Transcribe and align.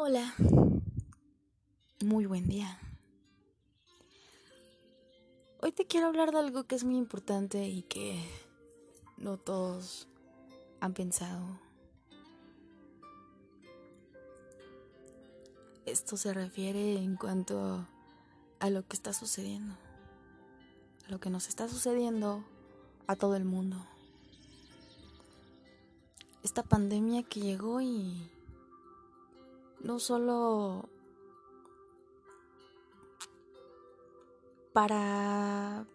Hola, 0.00 0.32
muy 2.04 2.26
buen 2.26 2.46
día. 2.46 2.78
Hoy 5.60 5.72
te 5.72 5.86
quiero 5.86 6.06
hablar 6.06 6.30
de 6.30 6.38
algo 6.38 6.62
que 6.68 6.76
es 6.76 6.84
muy 6.84 6.96
importante 6.96 7.66
y 7.66 7.82
que 7.82 8.24
no 9.16 9.38
todos 9.38 10.06
han 10.78 10.94
pensado. 10.94 11.58
Esto 15.84 16.16
se 16.16 16.32
refiere 16.32 16.94
en 16.94 17.16
cuanto 17.16 17.84
a 18.60 18.70
lo 18.70 18.86
que 18.86 18.94
está 18.94 19.12
sucediendo, 19.12 19.74
a 21.08 21.10
lo 21.10 21.18
que 21.18 21.28
nos 21.28 21.48
está 21.48 21.68
sucediendo 21.68 22.44
a 23.08 23.16
todo 23.16 23.34
el 23.34 23.44
mundo. 23.44 23.84
Esta 26.44 26.62
pandemia 26.62 27.24
que 27.24 27.40
llegó 27.40 27.80
y 27.80 28.30
no 29.80 29.98
solo 29.98 30.88
para 34.72 35.86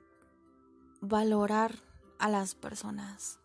valorar 1.02 1.76
a 2.20 2.30
las 2.30 2.56
personas. 2.56 3.40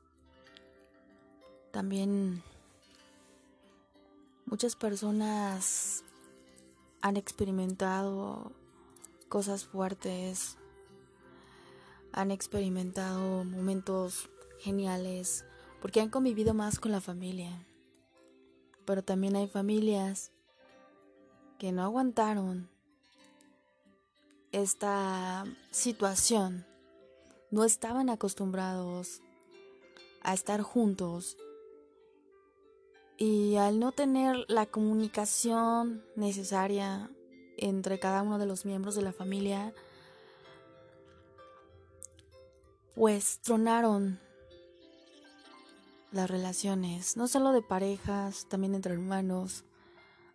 También 1.70 2.42
muchas 4.46 4.74
personas 4.74 6.02
han 7.02 7.16
experimentado 7.16 8.52
cosas 9.28 9.64
fuertes, 9.64 10.56
han 12.12 12.30
experimentado 12.30 13.44
momentos 13.44 14.30
geniales, 14.60 15.44
porque 15.80 16.00
han 16.00 16.10
convivido 16.10 16.54
más 16.54 16.80
con 16.80 16.90
la 16.90 17.00
familia 17.00 17.67
pero 18.88 19.04
también 19.04 19.36
hay 19.36 19.46
familias 19.46 20.32
que 21.58 21.72
no 21.72 21.82
aguantaron 21.82 22.70
esta 24.50 25.44
situación, 25.70 26.64
no 27.50 27.64
estaban 27.64 28.08
acostumbrados 28.08 29.20
a 30.22 30.32
estar 30.32 30.62
juntos. 30.62 31.36
Y 33.18 33.56
al 33.56 33.78
no 33.78 33.92
tener 33.92 34.46
la 34.48 34.64
comunicación 34.64 36.02
necesaria 36.16 37.10
entre 37.58 37.98
cada 37.98 38.22
uno 38.22 38.38
de 38.38 38.46
los 38.46 38.64
miembros 38.64 38.94
de 38.94 39.02
la 39.02 39.12
familia, 39.12 39.74
pues 42.94 43.40
tronaron 43.40 44.18
las 46.10 46.30
relaciones, 46.30 47.16
no 47.16 47.28
solo 47.28 47.52
de 47.52 47.62
parejas, 47.62 48.46
también 48.48 48.74
entre 48.74 48.94
hermanos, 48.94 49.64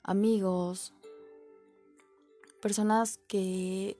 amigos, 0.04 0.94
personas 2.62 3.20
que 3.28 3.98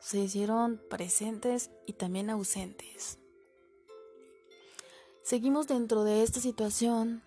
se 0.00 0.18
hicieron 0.18 0.80
presentes 0.88 1.70
y 1.86 1.94
también 1.94 2.30
ausentes. 2.30 3.18
Seguimos 5.22 5.66
dentro 5.66 6.04
de 6.04 6.22
esta 6.22 6.40
situación 6.40 7.22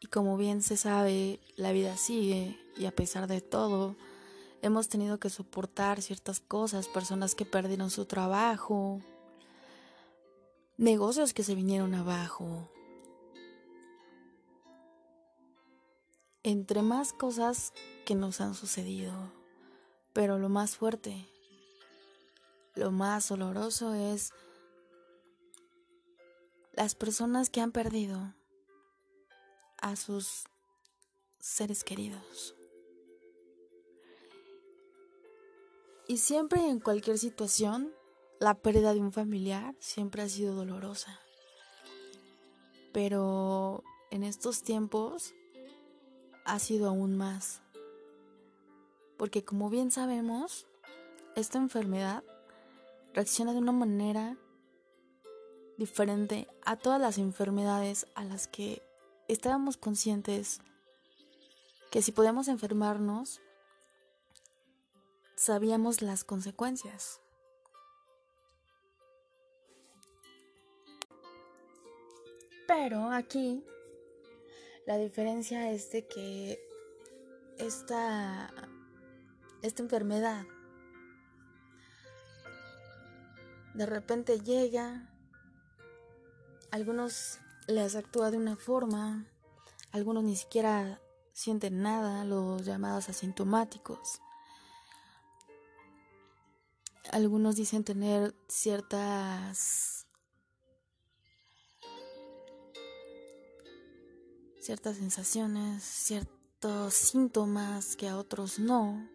y 0.00 0.06
como 0.06 0.36
bien 0.36 0.62
se 0.62 0.76
sabe, 0.76 1.40
la 1.56 1.72
vida 1.72 1.96
sigue 1.96 2.58
y 2.76 2.86
a 2.86 2.92
pesar 2.94 3.26
de 3.26 3.40
todo, 3.40 3.96
hemos 4.62 4.88
tenido 4.88 5.18
que 5.18 5.30
soportar 5.30 6.00
ciertas 6.02 6.40
cosas, 6.40 6.88
personas 6.88 7.34
que 7.34 7.44
perdieron 7.44 7.90
su 7.90 8.04
trabajo, 8.04 9.00
negocios 10.76 11.34
que 11.34 11.44
se 11.44 11.54
vinieron 11.54 11.94
abajo. 11.94 12.70
Entre 16.42 16.82
más 16.82 17.12
cosas 17.12 17.72
que 18.04 18.14
nos 18.14 18.40
han 18.40 18.54
sucedido, 18.54 19.32
pero 20.12 20.38
lo 20.38 20.48
más 20.48 20.76
fuerte, 20.76 21.26
lo 22.74 22.90
más 22.90 23.28
doloroso 23.28 23.94
es 23.94 24.32
las 26.72 26.94
personas 26.94 27.50
que 27.50 27.60
han 27.60 27.72
perdido 27.72 28.34
a 29.78 29.96
sus 29.96 30.44
seres 31.38 31.84
queridos. 31.84 32.54
Y 36.06 36.18
siempre 36.18 36.68
en 36.68 36.80
cualquier 36.80 37.18
situación 37.18 37.90
la 38.40 38.54
pérdida 38.54 38.94
de 38.94 39.00
un 39.00 39.12
familiar 39.12 39.74
siempre 39.78 40.22
ha 40.22 40.28
sido 40.28 40.54
dolorosa. 40.54 41.20
Pero 42.92 43.82
en 44.10 44.22
estos 44.22 44.62
tiempos 44.62 45.34
ha 46.44 46.58
sido 46.58 46.88
aún 46.88 47.16
más. 47.16 47.62
Porque 49.16 49.44
como 49.44 49.70
bien 49.70 49.90
sabemos, 49.90 50.66
esta 51.36 51.58
enfermedad 51.58 52.22
reacciona 53.12 53.52
de 53.52 53.58
una 53.58 53.72
manera 53.72 54.36
diferente 55.78 56.48
a 56.64 56.76
todas 56.76 57.00
las 57.00 57.18
enfermedades 57.18 58.06
a 58.14 58.24
las 58.24 58.46
que 58.46 58.82
estábamos 59.28 59.76
conscientes 59.76 60.60
que 61.90 62.02
si 62.02 62.12
podemos 62.12 62.48
enfermarnos, 62.48 63.40
sabíamos 65.36 66.02
las 66.02 66.24
consecuencias. 66.24 67.20
Pero 72.66 73.10
aquí 73.10 73.64
la 74.86 74.96
diferencia 74.96 75.70
es 75.70 75.90
de 75.92 76.06
que 76.06 76.58
esta, 77.58 78.52
esta 79.62 79.82
enfermedad 79.82 80.44
de 83.74 83.86
repente 83.86 84.40
llega, 84.40 85.10
algunos 86.70 87.40
les 87.66 87.96
actúa 87.96 88.30
de 88.30 88.36
una 88.36 88.56
forma, 88.56 89.26
algunos 89.90 90.22
ni 90.24 90.36
siquiera 90.36 91.00
sienten 91.32 91.82
nada, 91.82 92.24
los 92.24 92.64
llamados 92.64 93.08
asintomáticos. 93.08 94.20
Algunos 97.10 97.56
dicen 97.56 97.84
tener 97.84 98.34
ciertas 98.48 100.03
ciertas 104.64 104.96
sensaciones, 104.96 105.82
ciertos 105.82 106.94
síntomas 106.94 107.96
que 107.96 108.08
a 108.08 108.16
otros 108.16 108.58
no. 108.58 109.06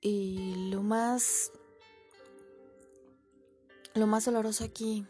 Y 0.00 0.70
lo 0.70 0.82
más 0.82 1.52
lo 3.94 4.08
más 4.08 4.24
doloroso 4.24 4.64
aquí 4.64 5.06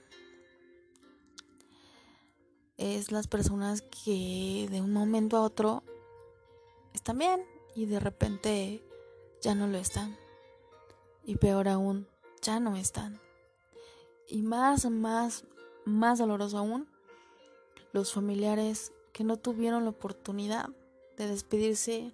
es 2.77 3.11
las 3.11 3.27
personas 3.27 3.81
que 3.81 4.69
de 4.71 4.83
un 4.83 4.93
momento 4.93 5.39
a 5.39 5.43
otro 5.43 5.83
están 6.93 7.17
bien 7.17 7.43
y 7.75 7.87
de 7.87 8.01
repente 8.01 8.85
ya 9.41 9.55
no 9.55 9.67
lo 9.67 9.79
están. 9.79 10.15
Y 11.25 11.37
peor 11.37 11.69
aún, 11.69 12.07
ya 12.43 12.61
no 12.61 12.77
están. 12.77 13.19
Y 14.29 14.43
más, 14.43 14.85
más, 14.91 15.45
más 15.87 16.19
doloroso 16.19 16.59
aún 16.59 16.96
los 17.93 18.13
familiares 18.13 18.93
que 19.13 19.25
no 19.25 19.39
tuvieron 19.39 19.85
la 19.85 19.91
oportunidad 19.91 20.69
de 21.17 21.27
despedirse 21.27 22.13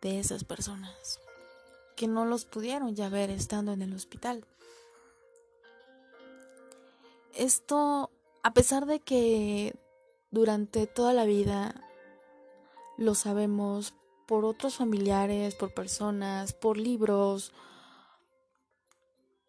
de 0.00 0.18
esas 0.18 0.44
personas, 0.44 1.20
que 1.96 2.08
no 2.08 2.24
los 2.24 2.44
pudieron 2.44 2.94
ya 2.94 3.08
ver 3.08 3.30
estando 3.30 3.72
en 3.72 3.82
el 3.82 3.94
hospital. 3.94 4.44
Esto, 7.34 8.10
a 8.42 8.52
pesar 8.52 8.86
de 8.86 9.00
que 9.00 9.76
durante 10.30 10.86
toda 10.86 11.12
la 11.12 11.24
vida 11.24 11.74
lo 12.96 13.14
sabemos 13.14 13.94
por 14.26 14.44
otros 14.44 14.76
familiares, 14.76 15.54
por 15.54 15.72
personas, 15.72 16.52
por 16.52 16.76
libros, 16.76 17.52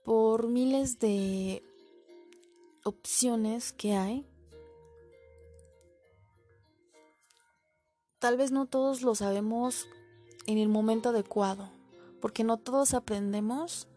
por 0.04 0.48
miles 0.48 1.00
de 1.00 1.64
opciones 2.84 3.74
que 3.74 3.96
hay, 3.96 4.26
Tal 8.20 8.36
vez 8.36 8.52
no 8.52 8.66
todos 8.66 9.02
lo 9.02 9.16
sabemos 9.16 9.88
en 10.46 10.58
el 10.58 10.68
momento 10.68 11.10
adecuado, 11.10 11.70
porque 12.20 12.44
no 12.44 12.58
todos 12.58 12.94
aprendemos 12.94 13.88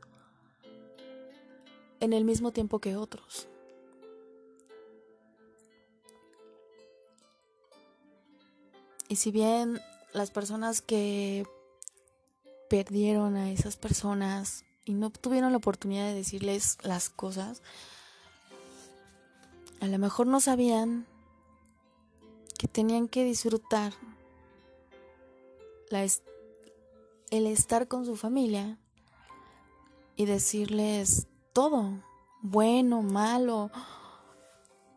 en 1.98 2.12
el 2.12 2.24
mismo 2.24 2.52
tiempo 2.52 2.78
que 2.78 2.96
otros. 2.96 3.48
Y 9.08 9.16
si 9.16 9.32
bien 9.32 9.80
las 10.12 10.30
personas 10.30 10.82
que 10.82 11.44
perdieron 12.70 13.36
a 13.36 13.50
esas 13.50 13.76
personas 13.76 14.64
y 14.84 14.94
no 14.94 15.10
tuvieron 15.10 15.50
la 15.50 15.58
oportunidad 15.58 16.06
de 16.06 16.14
decirles 16.14 16.78
las 16.82 17.10
cosas, 17.10 17.60
a 19.80 19.86
lo 19.88 19.98
mejor 19.98 20.28
no 20.28 20.40
sabían 20.40 21.06
que 22.56 22.68
tenían 22.68 23.08
que 23.08 23.24
disfrutar 23.24 23.92
el 25.92 27.46
estar 27.46 27.86
con 27.86 28.06
su 28.06 28.16
familia 28.16 28.78
y 30.16 30.24
decirles 30.24 31.28
todo, 31.52 32.02
bueno, 32.40 33.02
malo, 33.02 33.70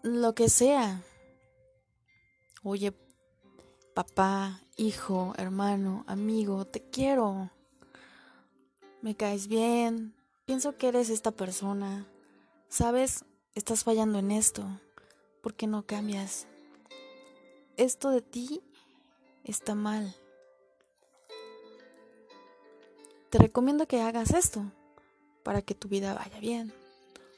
lo 0.04 0.34
que 0.36 0.48
sea. 0.48 1.04
Oye, 2.64 2.94
papá, 3.94 4.62
hijo, 4.78 5.34
hermano, 5.38 6.06
amigo, 6.08 6.66
te 6.66 6.82
quiero. 6.82 7.52
Me 9.02 9.16
caes 9.16 9.48
bien. 9.48 10.16
Pienso 10.46 10.78
que 10.78 10.88
eres 10.88 11.10
esta 11.10 11.32
persona. 11.32 12.08
Sabes, 12.70 13.26
estás 13.54 13.84
fallando 13.84 14.18
en 14.20 14.32
esto. 14.32 14.64
¿Por 15.42 15.56
qué 15.56 15.68
no 15.68 15.86
cambias? 15.86 16.48
Esto 17.78 18.12
de 18.12 18.22
ti 18.22 18.62
está 19.44 19.76
mal. 19.76 20.16
Te 23.30 23.38
recomiendo 23.38 23.88
que 23.88 24.02
hagas 24.02 24.32
esto 24.32 24.64
para 25.44 25.62
que 25.62 25.76
tu 25.76 25.88
vida 25.88 26.14
vaya 26.14 26.40
bien. 26.40 26.74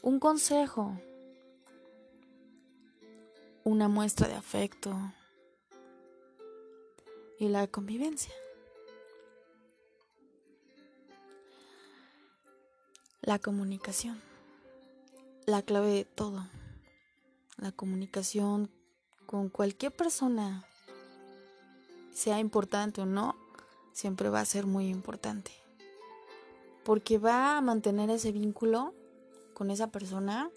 Un 0.02 0.20
consejo, 0.20 1.00
una 3.64 3.88
muestra 3.88 4.28
de 4.28 4.36
afecto 4.36 4.96
y 7.40 7.50
la 7.50 7.68
convivencia. 7.68 8.34
La 13.22 13.40
comunicación, 13.40 14.22
la 15.46 15.62
clave 15.62 15.90
de 15.90 16.06
todo. 16.06 16.48
La 17.58 17.72
comunicación 17.72 18.70
con 19.26 19.50
cualquier 19.50 19.92
persona, 19.92 20.66
sea 22.14 22.40
importante 22.40 23.02
o 23.02 23.06
no, 23.06 23.36
siempre 23.92 24.30
va 24.30 24.40
a 24.40 24.46
ser 24.46 24.66
muy 24.66 24.88
importante. 24.88 25.52
Porque 26.88 27.18
va 27.18 27.58
a 27.58 27.62
mantener 27.62 28.10
ese 28.10 28.32
vínculo 28.32 28.94
con 29.54 29.72
esa 29.72 29.88
persona 29.88 30.50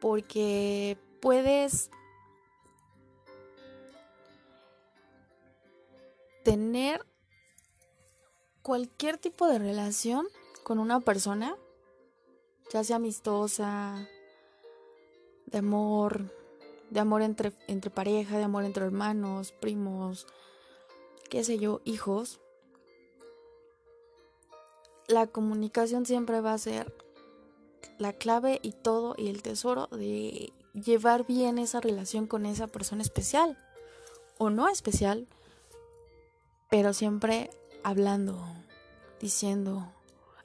porque 0.00 0.98
puedes 1.22 1.88
tener 6.44 7.06
cualquier 8.60 9.16
tipo 9.16 9.46
de 9.46 9.58
relación 9.58 10.26
con 10.62 10.78
una 10.78 11.00
persona, 11.00 11.56
ya 12.70 12.84
sea 12.84 12.96
amistosa, 12.96 14.06
de 15.46 15.56
amor, 15.56 16.30
de 16.90 17.00
amor 17.00 17.22
entre, 17.22 17.54
entre 17.66 17.90
pareja, 17.90 18.36
de 18.36 18.44
amor 18.44 18.64
entre 18.64 18.84
hermanos, 18.84 19.52
primos, 19.52 20.26
qué 21.30 21.44
sé 21.44 21.58
yo, 21.58 21.80
hijos. 21.86 22.42
La 25.08 25.26
comunicación 25.26 26.04
siempre 26.04 26.40
va 26.40 26.52
a 26.52 26.58
ser 26.58 26.92
la 27.98 28.12
clave 28.12 28.58
y 28.62 28.72
todo 28.72 29.14
y 29.16 29.28
el 29.28 29.42
tesoro 29.42 29.86
de 29.88 30.52
llevar 30.74 31.26
bien 31.26 31.58
esa 31.58 31.80
relación 31.80 32.26
con 32.26 32.44
esa 32.44 32.66
persona 32.66 33.02
especial 33.02 33.58
o 34.38 34.50
no 34.50 34.68
especial, 34.68 35.28
pero 36.68 36.92
siempre 36.92 37.50
hablando, 37.82 38.44
diciendo, 39.20 39.92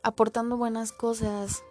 aportando 0.04 0.58
buenas 0.58 0.92
cosas. 0.92 1.64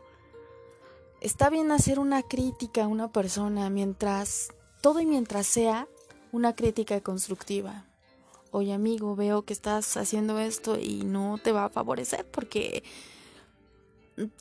Está 1.20 1.50
bien 1.50 1.70
hacer 1.70 1.98
una 1.98 2.22
crítica 2.22 2.84
a 2.84 2.88
una 2.88 3.12
persona 3.12 3.70
mientras 3.70 4.48
todo 4.82 5.00
y 5.00 5.06
mientras 5.06 5.46
sea 5.46 5.86
una 6.32 6.54
crítica 6.54 7.00
constructiva. 7.00 7.89
Oye 8.52 8.72
amigo, 8.72 9.14
veo 9.14 9.42
que 9.42 9.52
estás 9.52 9.96
haciendo 9.96 10.38
esto 10.40 10.76
y 10.76 11.04
no 11.04 11.38
te 11.42 11.52
va 11.52 11.66
a 11.66 11.68
favorecer 11.68 12.26
porque 12.26 12.82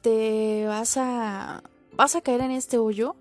te 0.01 0.65
vas 0.65 0.97
a 0.97 1.61
vas 1.93 2.15
a 2.15 2.21
caer 2.21 2.41
en 2.41 2.51
este 2.51 2.79
hoyo 2.79 3.15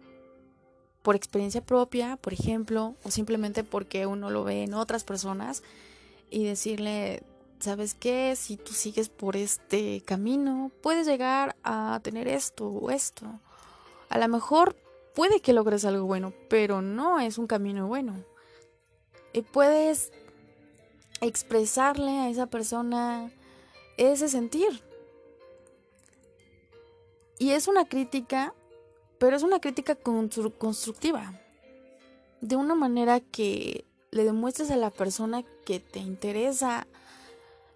por 1.02 1.14
experiencia 1.14 1.61
propia, 1.61 2.17
por 2.17 2.32
ejemplo, 2.32 2.94
o 3.05 3.11
simplemente 3.11 3.64
porque 3.64 4.06
uno 4.06 4.31
lo 4.31 4.44
ve 4.44 4.62
en 4.62 4.73
otras 4.75 5.05
personas 5.05 5.62
y 6.31 6.44
decirle, 6.44 7.23
¿sabes 7.61 7.94
qué? 7.94 8.35
Si 8.35 8.56
tú 8.56 8.73
sigues 8.73 9.11
por 9.11 9.37
este 9.37 10.00
camino, 10.02 10.70
puedes 10.82 11.06
llegar 11.06 11.56
a 11.64 12.00
tener 12.02 12.29
esto 12.29 12.67
o 12.67 12.90
esto. 12.90 13.26
A 14.08 14.19
lo 14.19 14.29
mejor 14.29 14.75
puede 15.14 15.40
que 15.40 15.52
logres 15.52 15.85
algo 15.85 16.06
bueno, 16.06 16.32
pero 16.49 16.81
no 16.81 17.20
es 17.20 17.37
un 17.37 17.46
camino 17.46 17.88
bueno. 17.88 18.25
Y 19.32 19.43
puedes 19.43 20.12
expresarle 21.20 22.10
a 22.10 22.30
esa 22.30 22.46
persona 22.46 23.30
ese 23.96 24.28
sentir, 24.28 24.82
y 27.38 27.50
es 27.50 27.68
una 27.68 27.84
crítica, 27.84 28.52
pero 29.18 29.36
es 29.36 29.42
una 29.42 29.60
crítica 29.60 29.94
constructiva. 29.94 31.40
De 32.40 32.56
una 32.56 32.74
manera 32.74 33.20
que 33.20 33.84
le 34.10 34.24
demuestres 34.24 34.70
a 34.70 34.76
la 34.76 34.90
persona 34.90 35.44
que 35.64 35.80
te 35.80 36.00
interesa 36.00 36.86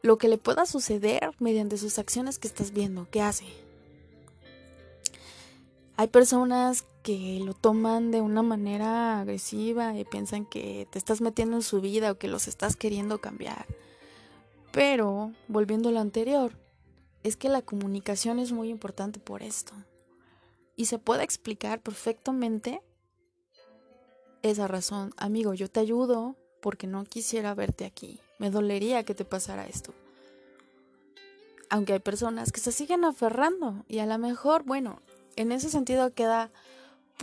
lo 0.03 0.19
que 0.19 0.29
le 0.29 0.39
pueda 0.39 0.67
suceder 0.67 1.31
mediante 1.39 1.79
sus 1.79 1.99
acciones 1.99 2.41
que 2.41 2.49
estás 2.49 2.73
viendo, 2.73 3.09
que 3.09 3.23
hace. 3.23 3.47
Hay 5.97 6.09
personas 6.09 6.85
que 7.03 7.41
lo 7.45 7.55
toman 7.55 8.11
de 8.11 8.21
una 8.21 8.43
manera 8.43 9.21
agresiva 9.21 9.97
y 9.99 10.05
piensan 10.05 10.47
que 10.47 10.87
te 10.91 10.99
estás 10.99 11.21
metiendo 11.21 11.57
en 11.57 11.63
su 11.63 11.81
vida 11.81 12.13
o 12.13 12.19
que 12.19 12.29
los 12.29 12.49
estás 12.49 12.77
queriendo 12.77 13.21
cambiar. 13.21 13.67
Pero, 14.73 15.33
volviendo 15.49 15.91
a 15.91 15.93
lo 15.93 16.01
anterior, 16.01 16.53
es 17.23 17.37
que 17.37 17.49
la 17.49 17.63
comunicación 17.63 18.39
es 18.39 18.53
muy 18.53 18.69
importante 18.69 19.21
por 19.21 19.43
esto. 19.43 19.75
Y 20.77 20.87
se 20.87 20.99
puede 20.99 21.25
explicar 21.25 21.81
perfectamente 21.81 22.81
esa 24.43 24.67
razón. 24.69 25.13
Amigo, 25.17 25.55
yo 25.55 25.69
te 25.69 25.81
ayudo 25.81 26.37
porque 26.61 26.87
no 26.87 27.05
quisiera 27.05 27.55
verte 27.55 27.85
aquí. 27.85 28.21
Me 28.39 28.51
dolería 28.51 29.05
que 29.05 29.15
te 29.15 29.25
pasara 29.25 29.67
esto. 29.67 29.93
Aunque 31.69 31.95
hay 31.95 32.01
personas 32.01 32.53
que 32.53 32.61
se 32.61 32.73
siguen 32.73 33.05
aferrando 33.05 33.85
y 33.89 33.99
a 33.99 34.07
lo 34.07 34.19
mejor, 34.19 34.63
bueno, 34.65 35.01
en 35.37 35.53
ese 35.53 35.71
sentido 35.71 36.13
queda 36.13 36.51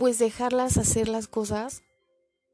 pues 0.00 0.18
dejarlas 0.18 0.78
hacer 0.78 1.08
las 1.08 1.28
cosas 1.28 1.82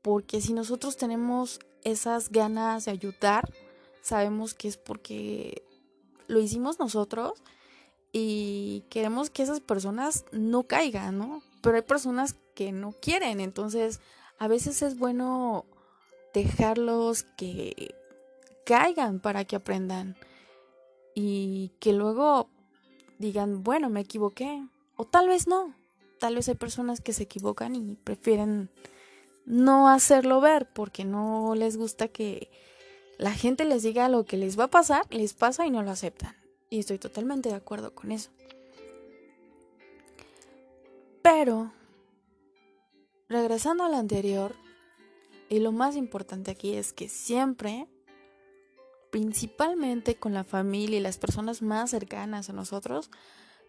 porque 0.03 0.41
si 0.41 0.53
nosotros 0.53 0.97
tenemos 0.97 1.61
esas 1.85 2.31
ganas 2.31 2.87
de 2.87 2.91
ayudar, 2.91 3.49
sabemos 4.03 4.53
que 4.53 4.67
es 4.67 4.77
porque 4.77 5.63
lo 6.27 6.41
hicimos 6.41 6.81
nosotros 6.81 7.41
y 8.11 8.83
queremos 8.91 9.31
que 9.31 9.45
esas 9.45 9.61
personas 9.61 10.25
no 10.33 10.65
caigan, 10.65 11.19
¿no? 11.19 11.41
Pero 11.63 11.77
hay 11.77 11.83
personas 11.83 12.35
que 12.57 12.73
no 12.73 12.91
quieren, 13.01 13.39
entonces 13.39 14.01
a 14.41 14.49
veces 14.49 14.83
es 14.83 14.99
bueno 14.99 15.67
dejarlos 16.35 17.23
que 17.37 17.95
caigan 18.65 19.21
para 19.21 19.45
que 19.45 19.55
aprendan 19.55 20.17
y 21.15 21.71
que 21.79 21.93
luego 21.93 22.49
digan, 23.21 23.63
bueno, 23.63 23.89
me 23.89 24.01
equivoqué, 24.01 24.67
o 24.97 25.05
tal 25.05 25.29
vez 25.29 25.47
no, 25.47 25.77
tal 26.19 26.35
vez 26.37 26.49
hay 26.49 26.55
personas 26.55 27.01
que 27.01 27.13
se 27.13 27.25
equivocan 27.25 27.75
y 27.75 27.95
prefieren 27.97 28.71
no 29.45 29.89
hacerlo 29.89 30.41
ver 30.41 30.69
porque 30.73 31.05
no 31.05 31.55
les 31.55 31.77
gusta 31.77 32.09
que 32.09 32.51
la 33.19 33.33
gente 33.33 33.65
les 33.65 33.83
diga 33.83 34.09
lo 34.09 34.25
que 34.25 34.37
les 34.37 34.59
va 34.59 34.65
a 34.65 34.71
pasar, 34.71 35.07
les 35.11 35.33
pasa 35.33 35.67
y 35.67 35.71
no 35.71 35.83
lo 35.83 35.91
aceptan. 35.91 36.37
Y 36.69 36.81
estoy 36.81 36.99
totalmente 36.99 37.49
de 37.49 37.55
acuerdo 37.55 37.95
con 37.95 38.13
eso. 38.13 38.31
Pero, 41.23 41.73
regresando 43.29 43.85
al 43.85 43.95
anterior, 43.95 44.55
y 45.49 45.61
lo 45.61 45.73
más 45.73 45.97
importante 45.97 46.51
aquí 46.51 46.75
es 46.75 46.93
que 46.93 47.09
siempre, 47.09 47.89
principalmente 49.11 50.17
con 50.17 50.35
la 50.35 50.45
familia 50.45 50.99
y 50.99 51.03
las 51.03 51.19
personas 51.19 51.63
más 51.63 51.91
cercanas 51.91 52.51
a 52.51 52.53
nosotros, 52.53 53.11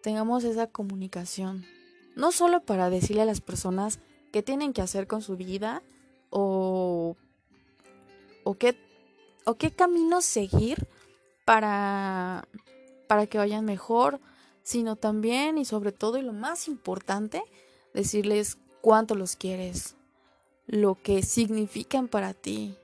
tengamos 0.02 0.44
esa 0.44 0.66
comunicación. 0.66 1.64
No 2.18 2.32
solo 2.32 2.60
para 2.60 2.90
decirle 2.90 3.22
a 3.22 3.24
las 3.24 3.40
personas 3.40 4.00
qué 4.32 4.42
tienen 4.42 4.74
que 4.74 4.82
hacer 4.82 5.06
con 5.06 5.22
su 5.22 5.36
vida 5.36 5.82
o, 6.28 7.16
o 8.44 8.54
qué 8.54 8.76
o 9.48 9.54
qué 9.54 9.70
camino 9.70 10.20
seguir 10.20 10.86
para, 11.46 12.46
para 13.06 13.26
que 13.26 13.38
vayan 13.38 13.64
mejor, 13.64 14.20
sino 14.62 14.94
también 14.96 15.56
y 15.56 15.64
sobre 15.64 15.90
todo 15.90 16.18
y 16.18 16.22
lo 16.22 16.34
más 16.34 16.68
importante, 16.68 17.42
decirles 17.94 18.58
cuánto 18.82 19.14
los 19.14 19.36
quieres, 19.36 19.96
lo 20.66 20.96
que 20.96 21.22
significan 21.22 22.08
para 22.08 22.34
ti. 22.34 22.76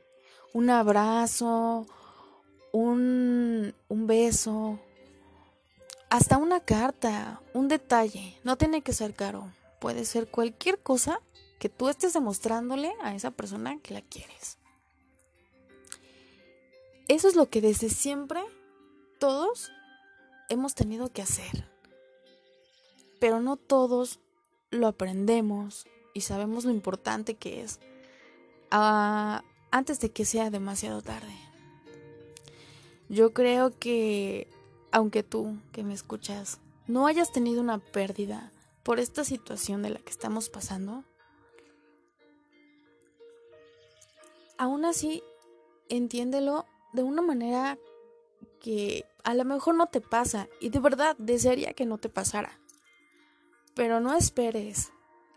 Un 0.55 0.71
abrazo, 0.71 1.87
un, 2.73 3.75
un 3.89 4.07
beso, 4.07 4.79
hasta 6.15 6.37
una 6.37 6.61
carta, 6.61 7.43
un 7.55 7.67
detalle. 7.67 8.39
No 8.45 8.57
tiene 8.57 8.83
que 8.83 8.93
ser 8.93 9.15
caro. 9.15 9.53
Puede 9.81 10.05
ser 10.05 10.29
cualquier 10.29 10.79
cosa 10.79 11.21
que 11.59 11.69
tú 11.69 11.89
estés 11.89 12.13
demostrándole 12.13 12.93
a 13.03 13.17
esa 13.17 13.33
persona 13.33 13.81
que 13.81 13.95
la 13.95 14.01
quieres. 14.01 14.59
Eso 17.09 17.27
es 17.27 17.35
lo 17.35 17.51
que 17.51 17.61
desde 17.61 17.89
siempre 17.89 18.41
todos 19.19 19.73
hemos 20.49 20.77
tenido 20.77 21.09
que 21.13 21.21
hacer. 21.21 21.69
Pero 23.19 23.41
no 23.41 23.57
todos 23.57 24.21
lo 24.71 24.87
aprendemos 24.87 25.85
y 26.15 26.21
sabemos 26.21 26.65
lo 26.65 26.71
importante 26.71 27.35
que 27.35 27.61
es 27.61 27.81
uh, 28.71 29.43
antes 29.73 29.99
de 29.99 30.13
que 30.13 30.25
sea 30.25 30.51
demasiado 30.51 31.03
tarde. 31.03 31.35
Yo 33.09 33.33
creo 33.33 33.77
que, 33.77 34.47
aunque 34.95 35.25
tú 35.25 35.59
que 35.73 35.83
me 35.83 35.93
escuchas, 35.93 36.61
no 36.87 37.09
hayas 37.09 37.33
tenido 37.33 37.61
una 37.61 37.79
pérdida 37.79 38.53
por 38.85 39.01
esta 39.01 39.25
situación 39.25 39.83
de 39.83 39.91
la 39.91 39.99
que 39.99 40.11
estamos 40.11 40.49
pasando, 40.49 41.03
aún 44.57 44.85
así 44.85 45.25
entiéndelo 45.89 46.65
de 46.93 47.03
una 47.03 47.23
manera 47.23 47.77
que 48.61 49.05
a 49.25 49.35
lo 49.35 49.45
mejor 49.45 49.75
no 49.75 49.89
te 49.89 50.01
pasa 50.01 50.49
y 50.61 50.69
de 50.69 50.79
verdad 50.79 51.17
desearía 51.19 51.73
que 51.73 51.87
no 51.87 51.99
te 51.99 52.09
pasara. 52.09 52.61
Pero 53.75 53.99
no 53.99 54.17
esperes 54.17 54.93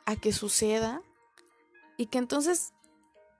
a 0.05 0.17
que 0.17 0.33
suceda 0.33 1.01
y 1.97 2.05
que 2.05 2.19
entonces 2.19 2.73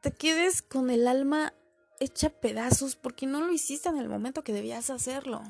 te 0.01 0.11
quedes 0.11 0.63
con 0.63 0.89
el 0.89 1.07
alma 1.07 1.53
hecha 1.99 2.31
pedazos 2.31 2.95
porque 2.95 3.27
no 3.27 3.41
lo 3.41 3.53
hiciste 3.53 3.89
en 3.89 3.99
el 3.99 4.09
momento 4.09 4.43
que 4.43 4.53
debías 4.53 4.89
hacerlo. 4.89 5.43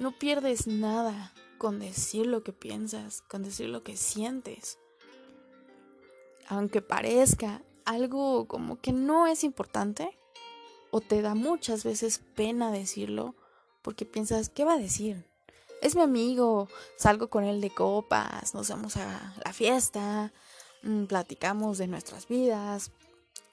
No 0.00 0.12
pierdes 0.12 0.66
nada 0.66 1.34
con 1.58 1.78
decir 1.78 2.24
lo 2.24 2.42
que 2.42 2.54
piensas, 2.54 3.20
con 3.20 3.42
decir 3.42 3.68
lo 3.68 3.82
que 3.82 3.98
sientes. 3.98 4.78
Aunque 6.48 6.80
parezca 6.80 7.60
algo 7.84 8.48
como 8.48 8.80
que 8.80 8.94
no 8.94 9.26
es 9.26 9.44
importante, 9.44 10.18
o 10.90 11.02
te 11.02 11.20
da 11.20 11.34
muchas 11.34 11.84
veces 11.84 12.22
pena 12.34 12.72
decirlo 12.72 13.34
porque 13.82 14.06
piensas, 14.06 14.48
¿qué 14.48 14.64
va 14.64 14.72
a 14.72 14.78
decir? 14.78 15.26
Es 15.82 15.94
mi 15.94 16.00
amigo, 16.00 16.68
salgo 16.96 17.28
con 17.28 17.44
él 17.44 17.60
de 17.60 17.68
copas, 17.68 18.54
nos 18.54 18.70
vamos 18.70 18.96
a 18.96 19.34
la 19.44 19.52
fiesta, 19.52 20.32
mm, 20.82 21.04
platicamos 21.04 21.76
de 21.76 21.88
nuestras 21.88 22.26
vidas. 22.26 22.90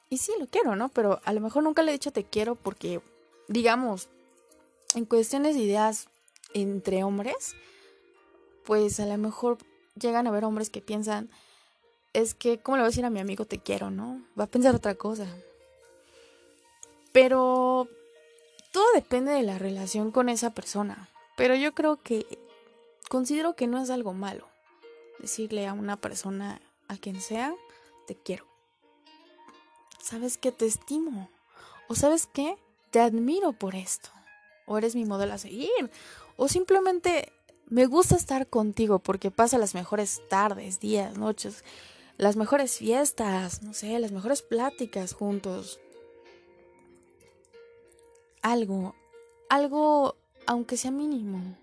Y 0.09 0.19
sí, 0.19 0.31
lo 0.39 0.47
quiero, 0.47 0.77
¿no? 0.77 0.87
Pero 0.87 1.19
a 1.25 1.33
lo 1.33 1.41
mejor 1.41 1.63
nunca 1.63 1.83
le 1.83 1.91
he 1.91 1.99
dicho 1.99 2.13
te 2.13 2.23
quiero 2.23 2.55
porque, 2.55 3.01
digamos, 3.49 4.07
en 4.95 5.03
cuestiones 5.03 5.55
de 5.55 5.63
ideas 5.63 6.07
entre 6.53 7.03
hombres, 7.03 7.55
pues 8.65 8.99
a 8.99 9.05
lo 9.05 9.17
mejor 9.17 9.57
llegan 9.99 10.27
a 10.27 10.31
ver 10.31 10.45
hombres 10.45 10.69
que 10.69 10.81
piensan, 10.81 11.29
es 12.13 12.33
que, 12.33 12.59
¿cómo 12.59 12.77
le 12.77 12.81
voy 12.81 12.87
a 12.87 12.89
decir 12.89 13.05
a 13.05 13.09
mi 13.09 13.19
amigo 13.19 13.45
te 13.45 13.59
quiero, 13.59 13.91
no? 13.91 14.21
Va 14.39 14.45
a 14.45 14.47
pensar 14.47 14.75
otra 14.75 14.95
cosa. 14.95 15.27
Pero 17.11 17.87
todo 18.71 18.85
depende 18.93 19.31
de 19.31 19.43
la 19.43 19.57
relación 19.57 20.11
con 20.11 20.29
esa 20.29 20.53
persona. 20.53 21.09
Pero 21.35 21.55
yo 21.55 21.73
creo 21.73 22.01
que 22.01 22.25
considero 23.09 23.55
que 23.55 23.67
no 23.67 23.81
es 23.81 23.89
algo 23.89 24.13
malo 24.13 24.47
decirle 25.19 25.67
a 25.67 25.73
una 25.73 25.97
persona, 25.97 26.61
a 26.87 26.97
quien 26.97 27.21
sea, 27.21 27.53
te 28.07 28.15
quiero. 28.15 28.45
¿Sabes 30.01 30.37
que 30.37 30.51
te 30.51 30.65
estimo? 30.65 31.29
¿O 31.87 31.95
sabes 31.95 32.27
qué? 32.27 32.57
Te 32.91 32.99
admiro 32.99 33.53
por 33.53 33.75
esto. 33.75 34.09
O 34.65 34.77
eres 34.77 34.95
mi 34.95 35.05
modelo 35.05 35.33
a 35.33 35.37
seguir. 35.37 35.91
O 36.37 36.47
simplemente 36.47 37.33
me 37.67 37.85
gusta 37.85 38.15
estar 38.15 38.47
contigo 38.47 38.99
porque 38.99 39.31
pasa 39.31 39.57
las 39.57 39.75
mejores 39.75 40.21
tardes, 40.29 40.79
días, 40.79 41.17
noches, 41.17 41.65
las 42.17 42.37
mejores 42.37 42.77
fiestas, 42.77 43.61
no 43.61 43.73
sé, 43.73 43.99
las 43.99 44.11
mejores 44.11 44.41
pláticas 44.41 45.13
juntos 45.13 45.79
algo, 48.41 48.95
algo 49.49 50.15
aunque 50.45 50.77
sea 50.77 50.91
mínimo. 50.91 51.57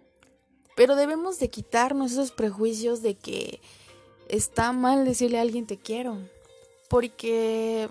Pero 0.76 0.96
debemos 0.96 1.38
de 1.38 1.48
quitarnos 1.48 2.12
esos 2.12 2.32
prejuicios 2.32 3.00
de 3.00 3.14
que 3.14 3.60
está 4.28 4.72
mal 4.72 5.04
decirle 5.04 5.38
a 5.38 5.42
alguien 5.42 5.66
te 5.66 5.78
quiero. 5.78 6.18
Porque 6.90 7.88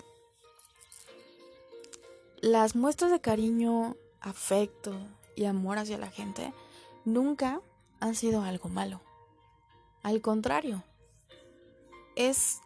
las 2.42 2.76
muestras 2.76 3.12
de 3.12 3.22
cariño, 3.22 3.96
afecto 4.20 4.94
y 5.36 5.46
amor 5.46 5.78
hacia 5.78 5.98
la 5.98 6.12
gente 6.12 6.54
nunca 7.06 7.62
han 8.00 8.16
sido 8.16 8.42
algo 8.42 8.70
malo. 8.70 9.02
Al 10.02 10.22
contrario, 10.22 10.84
es 12.16 12.60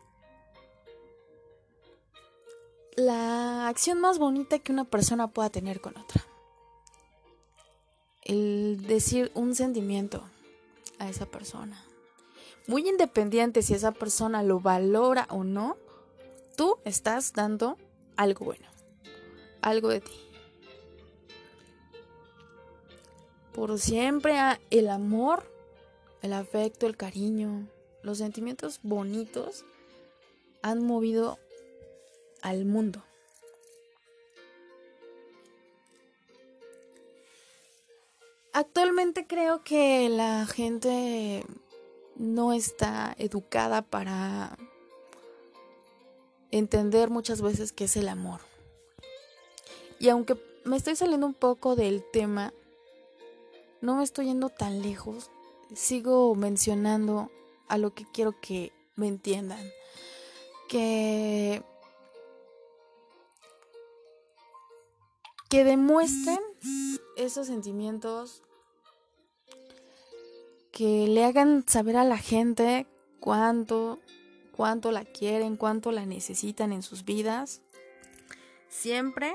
la 2.95 3.67
acción 3.67 4.01
más 4.01 4.17
bonita 4.17 4.59
que 4.59 4.71
una 4.71 4.85
persona 4.85 5.27
pueda 5.27 5.49
tener 5.49 5.81
con 5.81 5.97
otra. 5.97 6.25
El 8.23 8.85
decir 8.87 9.31
un 9.35 9.55
sentimiento 9.55 10.23
a 10.99 11.07
esa 11.07 11.27
persona. 11.27 11.81
Muy 12.67 12.89
independiente 12.89 13.61
si 13.61 13.73
esa 13.73 13.91
persona 13.91 14.43
lo 14.43 14.59
valora 14.59 15.27
o 15.29 15.43
no, 15.43 15.77
tú 16.57 16.77
estás 16.83 17.33
dando 17.33 17.77
algo 18.17 18.45
bueno, 18.45 18.67
algo 19.61 19.89
de 19.89 20.01
ti. 20.01 20.26
Por 23.57 23.79
siempre 23.79 24.35
el 24.69 24.87
amor, 24.87 25.51
el 26.21 26.33
afecto, 26.33 26.85
el 26.85 26.95
cariño, 26.95 27.67
los 28.03 28.19
sentimientos 28.19 28.79
bonitos 28.83 29.65
han 30.61 30.85
movido 30.85 31.39
al 32.43 32.65
mundo. 32.65 33.01
Actualmente 38.53 39.25
creo 39.25 39.63
que 39.63 40.07
la 40.09 40.45
gente 40.45 41.43
no 42.15 42.53
está 42.53 43.15
educada 43.17 43.81
para 43.81 44.55
entender 46.51 47.09
muchas 47.09 47.41
veces 47.41 47.71
qué 47.71 47.85
es 47.85 47.97
el 47.97 48.07
amor. 48.07 48.41
Y 49.97 50.09
aunque 50.09 50.37
me 50.63 50.77
estoy 50.77 50.95
saliendo 50.95 51.25
un 51.25 51.33
poco 51.33 51.75
del 51.75 52.03
tema, 52.13 52.53
no 53.81 53.95
me 53.95 54.03
estoy 54.03 54.25
yendo 54.25 54.49
tan 54.49 54.81
lejos, 54.81 55.29
sigo 55.73 56.35
mencionando 56.35 57.31
a 57.67 57.77
lo 57.77 57.93
que 57.93 58.05
quiero 58.11 58.39
que 58.39 58.71
me 58.95 59.07
entiendan. 59.07 59.65
Que 60.67 61.63
que 65.49 65.63
demuestren 65.63 66.39
esos 67.15 67.47
sentimientos, 67.47 68.43
que 70.71 71.07
le 71.07 71.23
hagan 71.23 71.67
saber 71.67 71.97
a 71.97 72.03
la 72.03 72.17
gente 72.17 72.85
cuánto, 73.19 73.99
cuánto 74.51 74.91
la 74.91 75.05
quieren, 75.05 75.55
cuánto 75.55 75.91
la 75.91 76.05
necesitan 76.05 76.73
en 76.73 76.83
sus 76.83 77.05
vidas. 77.05 77.61
Siempre 78.67 79.33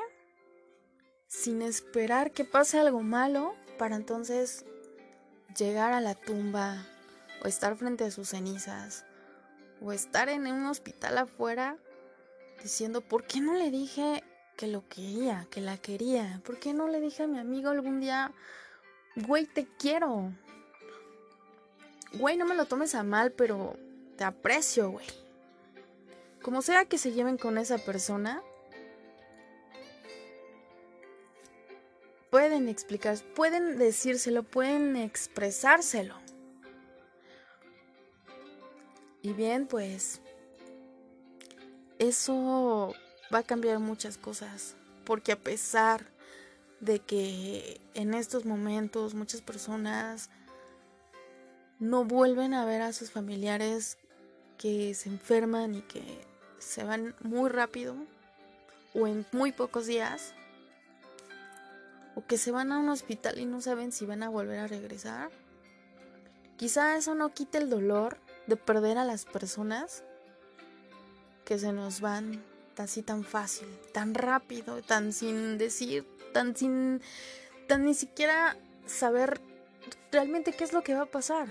sin 1.28 1.62
esperar 1.62 2.32
que 2.32 2.44
pase 2.44 2.78
algo 2.78 3.02
malo 3.02 3.54
para 3.82 3.96
entonces 3.96 4.64
llegar 5.58 5.92
a 5.92 6.00
la 6.00 6.14
tumba 6.14 6.86
o 7.42 7.48
estar 7.48 7.74
frente 7.74 8.04
a 8.04 8.12
sus 8.12 8.28
cenizas 8.28 9.04
o 9.80 9.90
estar 9.90 10.28
en 10.28 10.46
un 10.46 10.66
hospital 10.66 11.18
afuera 11.18 11.76
diciendo, 12.62 13.00
¿por 13.00 13.26
qué 13.26 13.40
no 13.40 13.54
le 13.54 13.72
dije 13.72 14.22
que 14.56 14.68
lo 14.68 14.88
quería, 14.88 15.48
que 15.50 15.60
la 15.60 15.78
quería. 15.78 16.40
¿Por 16.44 16.60
qué 16.60 16.74
no 16.74 16.86
le 16.86 17.00
dije 17.00 17.24
a 17.24 17.26
mi 17.26 17.40
amigo 17.40 17.70
algún 17.70 17.98
día, 17.98 18.30
güey, 19.16 19.46
te 19.46 19.66
quiero? 19.80 20.30
Güey, 22.12 22.36
no 22.36 22.44
me 22.44 22.54
lo 22.54 22.66
tomes 22.66 22.94
a 22.94 23.02
mal, 23.02 23.32
pero 23.32 23.76
te 24.16 24.22
aprecio, 24.22 24.92
güey. 24.92 25.06
Como 26.40 26.62
sea 26.62 26.84
que 26.84 26.98
se 26.98 27.10
lleven 27.10 27.36
con 27.36 27.58
esa 27.58 27.78
persona, 27.78 28.44
pueden 32.32 32.70
explicar, 32.70 33.18
pueden 33.34 33.78
decírselo, 33.78 34.42
pueden 34.42 34.96
expresárselo. 34.96 36.14
Y 39.20 39.34
bien, 39.34 39.66
pues 39.66 40.22
eso 41.98 42.94
va 43.32 43.40
a 43.40 43.42
cambiar 43.42 43.80
muchas 43.80 44.16
cosas, 44.16 44.76
porque 45.04 45.32
a 45.32 45.38
pesar 45.38 46.06
de 46.80 47.00
que 47.00 47.82
en 47.92 48.14
estos 48.14 48.46
momentos 48.46 49.12
muchas 49.12 49.42
personas 49.42 50.30
no 51.80 52.06
vuelven 52.06 52.54
a 52.54 52.64
ver 52.64 52.80
a 52.80 52.94
sus 52.94 53.10
familiares 53.10 53.98
que 54.56 54.94
se 54.94 55.10
enferman 55.10 55.74
y 55.74 55.82
que 55.82 56.02
se 56.58 56.82
van 56.82 57.14
muy 57.20 57.50
rápido 57.50 57.94
o 58.94 59.06
en 59.06 59.26
muy 59.32 59.52
pocos 59.52 59.86
días 59.86 60.32
o 62.14 62.26
que 62.26 62.38
se 62.38 62.50
van 62.50 62.72
a 62.72 62.78
un 62.78 62.88
hospital 62.88 63.38
y 63.38 63.46
no 63.46 63.60
saben 63.60 63.92
si 63.92 64.06
van 64.06 64.22
a 64.22 64.28
volver 64.28 64.58
a 64.58 64.66
regresar. 64.66 65.30
Quizá 66.56 66.96
eso 66.96 67.14
no 67.14 67.32
quite 67.32 67.58
el 67.58 67.70
dolor 67.70 68.18
de 68.46 68.56
perder 68.56 68.98
a 68.98 69.04
las 69.04 69.24
personas 69.24 70.04
que 71.44 71.58
se 71.58 71.72
nos 71.72 72.00
van 72.00 72.42
así 72.76 73.02
tan 73.02 73.24
fácil, 73.24 73.68
tan 73.92 74.14
rápido, 74.14 74.82
tan 74.82 75.12
sin 75.12 75.58
decir, 75.58 76.06
tan 76.32 76.56
sin, 76.56 77.00
tan 77.68 77.84
ni 77.84 77.94
siquiera 77.94 78.56
saber 78.86 79.40
realmente 80.10 80.52
qué 80.52 80.64
es 80.64 80.72
lo 80.72 80.82
que 80.82 80.94
va 80.94 81.02
a 81.02 81.06
pasar. 81.06 81.48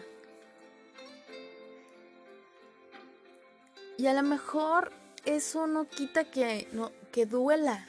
Y 3.98 4.08
a 4.08 4.14
lo 4.14 4.24
mejor 4.24 4.92
eso 5.26 5.68
no 5.68 5.88
quita 5.88 6.24
que, 6.24 6.68
no, 6.72 6.92
que 7.12 7.26
duela, 7.26 7.88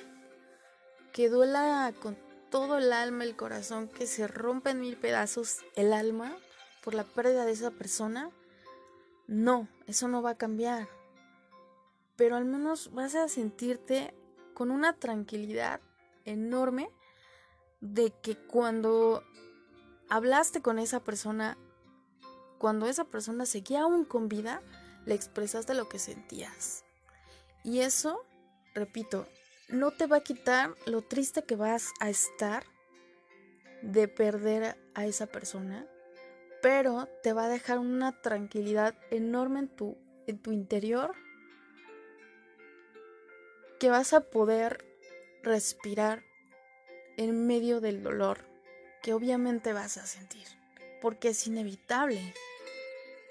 que 1.13 1.29
duela 1.29 1.93
con 2.01 2.17
todo 2.53 2.77
el 2.77 2.93
alma, 2.93 3.25
el 3.25 3.35
corazón, 3.35 3.89
que 3.89 4.07
se 4.07 4.29
rompa 4.29 4.71
en 4.71 4.81
mil 4.81 4.97
pedazos 4.99 5.65
el 5.75 5.93
alma 5.93 6.37
por 6.85 6.95
la 6.95 7.03
pérdida 7.03 7.47
de 7.47 7.53
esa 7.53 7.71
persona. 7.71 8.31
No, 9.27 9.69
eso 9.87 10.07
no 10.07 10.21
va 10.23 10.31
a 10.31 10.39
cambiar. 10.39 10.87
Pero 12.15 12.37
al 12.37 12.45
menos 12.45 12.93
vas 12.93 13.15
a 13.15 13.27
sentirte 13.29 14.15
con 14.53 14.71
una 14.71 14.93
tranquilidad 14.93 15.81
enorme 16.27 16.91
de 17.81 18.13
que 18.23 18.37
cuando 18.37 19.25
hablaste 20.11 20.61
con 20.61 20.79
esa 20.79 21.01
persona, 21.01 21.57
cuando 22.59 22.87
esa 22.87 23.05
persona 23.05 23.47
seguía 23.47 23.83
aún 23.83 24.05
con 24.05 24.29
vida, 24.29 24.61
le 25.07 25.15
expresaste 25.15 25.73
lo 25.73 25.89
que 25.89 25.99
sentías. 25.99 26.85
Y 27.65 27.81
eso, 27.81 28.23
repito, 28.75 29.27
no 29.73 29.91
te 29.91 30.07
va 30.07 30.19
a 30.19 30.23
quitar 30.23 30.75
lo 30.85 31.01
triste 31.01 31.45
que 31.45 31.57
vas 31.57 31.93
a 31.99 32.11
estar 32.11 32.65
de 33.81 34.07
perder 34.07 34.77
a 34.95 35.07
esa 35.07 35.27
persona, 35.27 35.87
pero 36.61 37.09
te 37.23 37.33
va 37.33 37.47
a 37.47 37.49
dejar 37.49 37.79
una 37.79 38.21
tranquilidad 38.21 38.95
enorme 39.11 39.61
en 39.61 39.69
tu, 39.69 39.97
en 40.27 40.39
tu 40.39 40.53
interior 40.53 41.15
que 43.81 43.89
vas 43.89 44.13
a 44.13 44.21
poder 44.21 44.85
respirar 45.43 46.23
en 47.17 47.47
medio 47.47 47.81
del 47.81 48.03
dolor 48.03 48.45
que 49.03 49.15
obviamente 49.15 49.73
vas 49.73 49.97
a 49.97 50.07
sentir, 50.07 50.47
porque 51.01 51.31
es 51.31 51.47
inevitable. 51.47 52.35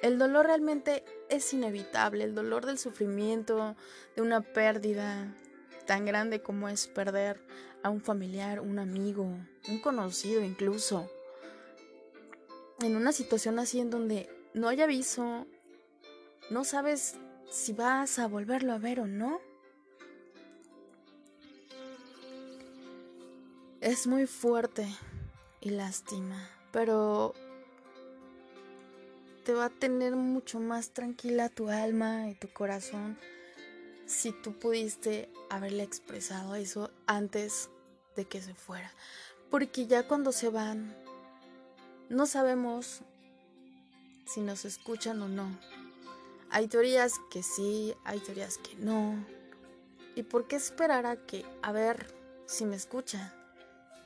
El 0.01 0.17
dolor 0.17 0.48
realmente 0.48 1.05
es 1.29 1.53
inevitable, 1.53 2.24
el 2.24 2.33
dolor 2.33 2.65
del 2.65 2.79
sufrimiento, 2.79 3.75
de 4.15 4.24
una 4.24 4.41
pérdida 4.41 5.33
tan 5.91 6.05
grande 6.05 6.41
como 6.41 6.69
es 6.69 6.88
perder 6.88 7.45
a 7.83 7.89
un 7.89 8.00
familiar, 8.00 8.62
un 8.62 8.79
amigo, 8.79 9.25
un 9.67 9.79
conocido 9.81 10.41
incluso. 10.41 11.12
En 12.79 12.95
una 12.95 13.12
situación 13.12 13.60
así 13.60 13.81
en 13.81 13.89
donde 13.89 14.29
no 14.53 14.69
hay 14.69 14.79
aviso, 14.79 15.45
no 16.50 16.63
sabes 16.63 17.15
si 17.50 17.74
vas 17.74 18.19
a 18.19 18.27
volverlo 18.29 18.71
a 18.71 18.77
ver 18.77 19.01
o 19.01 19.05
no. 19.05 19.41
Es 23.81 24.07
muy 24.07 24.27
fuerte 24.27 24.88
y 25.60 25.71
lástima, 25.71 26.50
pero 26.71 27.33
te 29.43 29.53
va 29.53 29.65
a 29.65 29.69
tener 29.69 30.15
mucho 30.15 30.62
más 30.62 30.91
tranquila 30.91 31.50
tu 31.50 31.67
alma 31.67 32.29
y 32.29 32.36
tu 32.36 32.48
corazón 32.48 33.17
si 34.12 34.34
tú 34.34 34.53
pudiste 34.53 35.32
haberle 35.50 35.84
expresado 35.84 36.56
eso 36.56 36.91
antes 37.08 37.70
de 38.15 38.25
que 38.25 38.41
se 38.41 38.53
fuera. 38.53 38.91
Porque 39.50 39.88
ya 39.88 40.08
cuando 40.08 40.32
se 40.34 40.50
van, 40.50 40.94
no 42.10 42.25
sabemos 42.25 43.01
si 44.25 44.41
nos 44.41 44.65
escuchan 44.65 45.22
o 45.22 45.30
no. 45.30 45.58
Hay 46.50 46.68
teorías 46.68 47.13
que 47.32 47.41
sí, 47.41 47.96
hay 48.03 48.20
teorías 48.20 48.58
que 48.58 48.75
no. 48.75 49.15
¿Y 50.15 50.24
por 50.24 50.46
qué 50.46 50.58
esperar 50.58 51.06
a 51.06 51.15
que, 51.15 51.46
a 51.62 51.72
ver 51.72 52.13
si 52.46 52.65
me 52.65 52.75
escucha? 52.75 53.34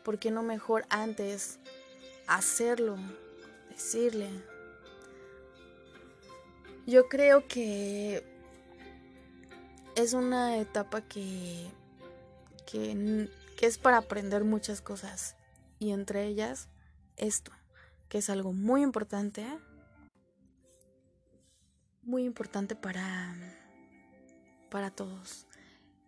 ¿Por 0.03 0.19
qué 0.19 0.29
no 0.29 0.43
mejor 0.43 0.85
antes 0.89 1.57
hacerlo, 2.27 2.97
decirle? 3.71 4.29
Yo 6.85 7.09
creo 7.09 7.47
que 7.47 8.34
es 9.95 10.13
una 10.13 10.57
etapa 10.57 11.01
que, 11.01 11.67
que, 12.65 13.29
es 13.61 13.77
para 13.77 13.97
aprender 13.97 14.43
muchas 14.43 14.81
cosas 14.81 15.35
y 15.79 15.91
entre 15.91 16.25
ellas 16.27 16.67
esto, 17.17 17.51
que 18.09 18.19
es 18.19 18.29
algo 18.29 18.53
muy 18.53 18.83
importante, 18.83 19.45
muy 22.03 22.25
importante 22.25 22.75
para, 22.75 23.33
para 24.69 24.91
todos 24.91 25.47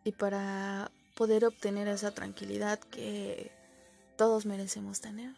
y 0.04 0.12
para 0.12 0.92
poder 1.16 1.46
obtener 1.46 1.88
esa 1.88 2.12
tranquilidad 2.12 2.80
que 2.80 3.52
todos 4.18 4.46
merecemos 4.46 5.02
tener. 5.02 5.36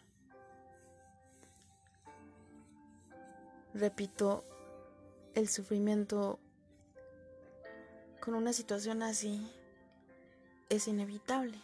Repito, 3.74 4.44
el 5.36 5.48
sufrimiento 5.48 6.40
con 8.20 8.34
una 8.34 8.54
situación 8.54 9.02
así 9.02 9.50
es 10.70 10.88
inevitable. 10.88 11.60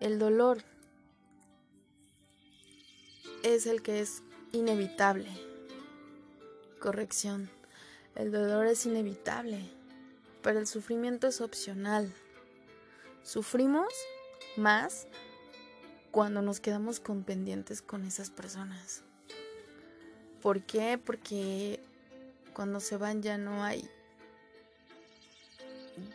El 0.00 0.18
dolor 0.18 0.62
es 3.42 3.66
el 3.66 3.82
que 3.82 4.00
es 4.00 4.22
inevitable. 4.52 5.28
Corrección. 6.80 7.50
El 8.14 8.32
dolor 8.32 8.66
es 8.66 8.86
inevitable, 8.86 9.60
pero 10.42 10.58
el 10.58 10.66
sufrimiento 10.66 11.26
es 11.26 11.40
opcional. 11.40 12.12
Sufrimos 13.22 13.92
más 14.56 15.06
cuando 16.10 16.42
nos 16.42 16.60
quedamos 16.60 17.00
con 17.00 17.24
pendientes 17.24 17.82
con 17.82 18.04
esas 18.04 18.30
personas. 18.30 19.02
¿Por 20.40 20.62
qué? 20.62 20.98
Porque 20.98 21.83
cuando 22.54 22.80
se 22.80 22.96
van 22.96 23.22
ya 23.22 23.36
no 23.36 23.62
hay, 23.64 23.90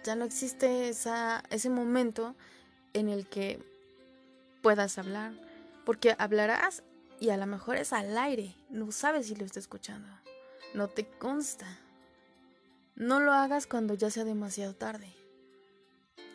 ya 0.04 0.16
no 0.16 0.26
existe 0.26 0.90
esa, 0.90 1.44
ese 1.50 1.70
momento 1.70 2.36
en 2.94 3.10
el 3.10 3.28
que 3.28 3.64
puedas 4.62 4.98
hablar, 4.98 5.34
porque 5.86 6.16
hablarás 6.18 6.84
y 7.20 7.30
a 7.30 7.38
lo 7.38 7.46
mejor 7.46 7.76
es 7.76 7.94
al 7.94 8.18
aire, 8.18 8.56
no 8.70 8.92
sabes 8.92 9.28
si 9.28 9.36
lo 9.36 9.46
está 9.46 9.60
escuchando, 9.60 10.10
no 10.74 10.88
te 10.88 11.06
consta. 11.06 11.68
No 12.96 13.22
lo 13.22 13.32
hagas 13.32 13.66
cuando 13.66 13.94
ya 13.94 14.10
sea 14.10 14.26
demasiado 14.26 14.76
tarde. 14.76 15.16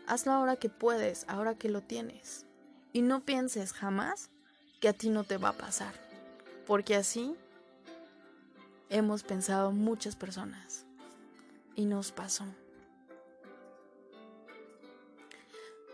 Hazlo 0.07 0.33
ahora 0.33 0.57
que 0.57 0.71
puedes, 0.71 1.27
ahora 1.29 1.57
que 1.57 1.69
lo 1.69 1.83
tienes. 1.83 2.47
Y 2.95 3.03
no 3.03 3.21
pienses 3.21 3.75
jamás 3.75 4.31
que 4.81 4.88
a 4.88 4.95
ti 4.95 5.11
no 5.11 5.25
te 5.25 5.37
va 5.37 5.51
a 5.51 5.59
pasar, 5.59 5.93
porque 6.67 6.95
así 6.95 7.37
hemos 8.95 9.25
pensado 9.25 9.73
muchas 9.73 10.15
personas 10.15 10.87
y 11.75 11.85
nos 11.85 12.13
pasó. 12.13 12.45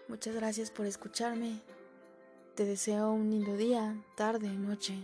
Muchas 0.07 0.35
gracias 0.35 0.71
por 0.71 0.85
escucharme. 0.85 1.63
Te 2.55 2.67
deseo 2.67 3.11
un 3.13 3.31
lindo 3.31 3.57
día, 3.57 3.97
tarde, 4.17 4.51
noche. 4.51 4.99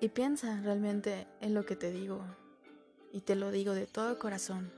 Y 0.00 0.10
piensa 0.10 0.60
realmente 0.60 1.26
en 1.40 1.54
lo 1.54 1.64
que 1.64 1.76
te 1.76 1.90
digo. 1.90 2.20
Y 3.10 3.22
te 3.22 3.34
lo 3.34 3.50
digo 3.50 3.72
de 3.72 3.86
todo 3.86 4.18
corazón, 4.18 4.70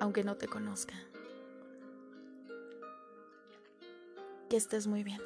aunque 0.00 0.24
no 0.24 0.34
te 0.36 0.48
conozca. 0.48 0.94
Que 4.50 4.56
estés 4.56 4.88
muy 4.88 5.04
bien. 5.04 5.20